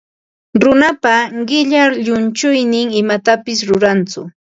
Runapa 0.61 1.11
qilla 1.49 1.83
llunchuynin 2.05 2.87
imatapis 3.03 3.59
rurantsu. 3.69 4.21